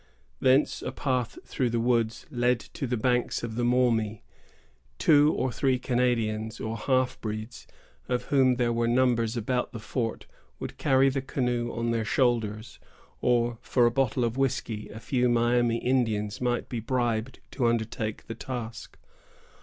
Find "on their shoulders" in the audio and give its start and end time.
11.71-12.79